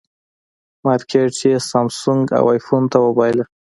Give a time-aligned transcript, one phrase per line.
[0.85, 3.43] مارکېټ یې سامسونګ او ایفون ته وبایله.